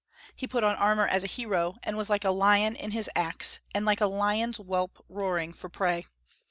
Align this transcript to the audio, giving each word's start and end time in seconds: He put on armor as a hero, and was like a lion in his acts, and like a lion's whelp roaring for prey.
He 0.35 0.47
put 0.47 0.63
on 0.63 0.75
armor 0.77 1.05
as 1.07 1.23
a 1.23 1.27
hero, 1.27 1.75
and 1.83 1.95
was 1.95 2.09
like 2.09 2.25
a 2.25 2.31
lion 2.31 2.75
in 2.75 2.89
his 2.89 3.07
acts, 3.15 3.59
and 3.71 3.85
like 3.85 4.01
a 4.01 4.07
lion's 4.07 4.57
whelp 4.57 5.05
roaring 5.07 5.53
for 5.53 5.69
prey. 5.69 6.05